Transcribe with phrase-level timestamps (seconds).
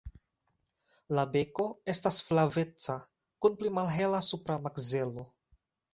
[1.17, 2.95] La beko estas flaveca
[3.47, 5.29] kun pli malhela supra makzelo.